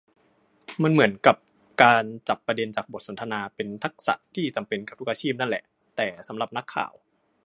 [0.83, 1.35] มันเหมือนกับ
[1.83, 5.63] การจับประเด็นจากบทสนทนาเป็นทักษะที่จำเป็นกับทุกอาชีพนั่นแหละ
[5.97, 6.93] แต่สำหรับนักข่าว